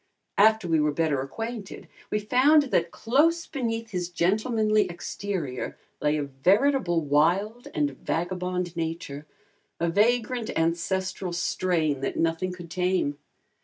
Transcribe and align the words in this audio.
After 0.39 0.67
we 0.67 0.79
were 0.79 0.91
better 0.91 1.21
acquainted 1.21 1.87
we 2.09 2.17
found 2.17 2.63
that 2.71 2.89
close 2.89 3.45
beneath 3.45 3.91
his 3.91 4.09
gentlemanly 4.09 4.89
exterior 4.89 5.77
lay 6.01 6.17
a 6.17 6.23
veritable 6.23 7.01
wild 7.03 7.67
and 7.75 7.91
vagabond 7.99 8.75
nature, 8.75 9.27
a 9.79 9.89
vagrant 9.91 10.49
ancestral 10.57 11.33
strain 11.33 11.99
that 12.01 12.17
nothing 12.17 12.51
could 12.51 12.71
tame. 12.71 13.19